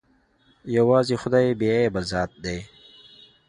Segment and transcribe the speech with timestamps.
[0.77, 2.63] يوازې خداى بې عيبه ذات ديه.